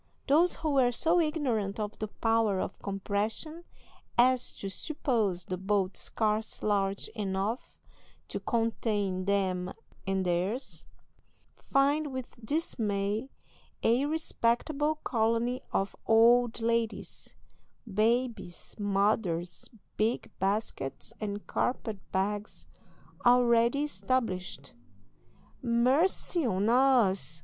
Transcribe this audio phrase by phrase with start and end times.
[0.25, 3.65] Those who were so ignorant of the power of compression
[4.17, 7.71] as to suppose the boat scarce large enough
[8.29, 9.71] to contain them
[10.07, 10.85] and theirs,
[11.55, 13.29] find, with dismay,
[13.83, 17.35] a respectable colony of old ladies,
[17.85, 22.65] babies, mothers, big baskets, and carpet bags
[23.23, 24.73] already established.
[25.61, 27.39] "Mercy on us!"